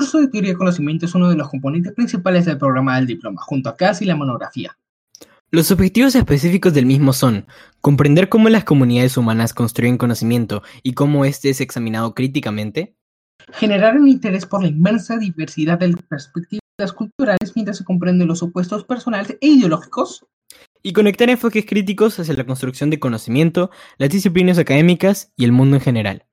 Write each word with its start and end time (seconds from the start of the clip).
curso 0.00 0.18
de 0.18 0.28
teoría 0.28 0.52
de 0.52 0.56
conocimiento 0.56 1.04
es 1.04 1.14
uno 1.14 1.28
de 1.28 1.36
los 1.36 1.50
componentes 1.50 1.92
principales 1.92 2.46
del 2.46 2.56
programa 2.56 2.96
del 2.96 3.06
diploma, 3.06 3.42
junto 3.42 3.68
a 3.68 3.76
CAS 3.76 4.00
y 4.00 4.06
la 4.06 4.16
monografía. 4.16 4.78
Los 5.50 5.70
objetivos 5.70 6.14
específicos 6.14 6.72
del 6.72 6.86
mismo 6.86 7.12
son 7.12 7.44
comprender 7.82 8.30
cómo 8.30 8.48
las 8.48 8.64
comunidades 8.64 9.18
humanas 9.18 9.52
construyen 9.52 9.98
conocimiento 9.98 10.62
y 10.82 10.94
cómo 10.94 11.26
éste 11.26 11.50
es 11.50 11.60
examinado 11.60 12.14
críticamente, 12.14 12.96
generar 13.52 13.98
un 13.98 14.08
interés 14.08 14.46
por 14.46 14.62
la 14.62 14.68
inmensa 14.68 15.18
diversidad 15.18 15.78
de 15.78 15.94
perspectivas 16.08 16.92
culturales 16.96 17.52
mientras 17.54 17.76
se 17.76 17.84
comprenden 17.84 18.26
los 18.26 18.42
opuestos 18.42 18.84
personales 18.84 19.36
e 19.42 19.48
ideológicos, 19.48 20.24
y 20.82 20.94
conectar 20.94 21.28
enfoques 21.28 21.66
críticos 21.66 22.18
hacia 22.18 22.32
la 22.32 22.46
construcción 22.46 22.88
de 22.88 22.98
conocimiento, 22.98 23.70
las 23.98 24.08
disciplinas 24.08 24.56
académicas 24.56 25.30
y 25.36 25.44
el 25.44 25.52
mundo 25.52 25.76
en 25.76 25.82
general. 25.82 26.24